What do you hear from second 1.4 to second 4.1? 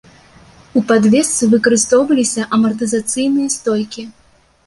выкарыстоўваліся амартызацыйныя стойкі.